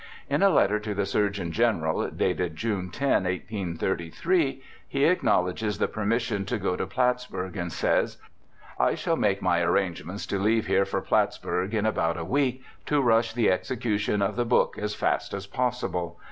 [0.31, 6.43] In a letter to the Surgeon General, dated June 10, 1833, he acknowledges the permission
[6.45, 8.17] to go to Plattsburgh, and says:
[8.47, 11.27] * I shall make my arrangements to leave here for PI.
[11.69, 16.19] in about a week to rush the execution of the Book as fast as possible.